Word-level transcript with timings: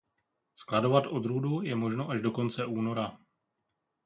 Skladovat 0.53 1.07
odrůdu 1.07 1.61
je 1.61 1.75
možno 1.75 2.09
až 2.09 2.21
do 2.21 2.31
konce 2.31 2.65
února. 2.65 3.17